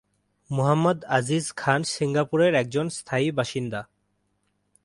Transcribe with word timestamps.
মুহাম্মদ 0.49 0.99
আজিজ 1.17 1.45
খান 1.57 1.81
সিঙ্গাপুরের 1.93 2.53
একজন 2.55 2.85
স্থায়ী 2.89 3.27
বাসিন্দা। 3.31 3.81